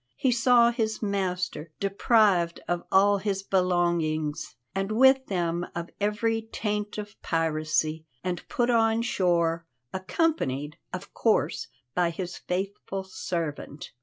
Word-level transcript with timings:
He 0.15 0.31
saw 0.31 0.71
his 0.71 1.03
master, 1.03 1.69
deprived 1.79 2.59
of 2.67 2.83
all 2.91 3.19
his 3.19 3.43
belongings, 3.43 4.55
and 4.73 4.91
with 4.91 5.27
them 5.27 5.67
of 5.75 5.91
every 5.99 6.41
taint 6.41 6.97
of 6.97 7.21
piracy, 7.21 8.07
and 8.23 8.41
put 8.49 8.71
on 8.71 9.03
shore, 9.03 9.67
accompanied, 9.93 10.79
of 10.91 11.13
course, 11.13 11.67
by 11.93 12.09
his 12.09 12.35
faithful 12.35 13.03
servant. 13.03 13.91